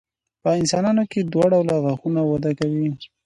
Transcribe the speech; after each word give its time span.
په 0.43 0.49
انسانانو 0.61 1.03
کې 1.11 1.19
دوه 1.33 1.45
ډوله 1.53 1.75
غاښونه 1.83 2.21
وده 2.25 2.51
کوي. 2.59 2.87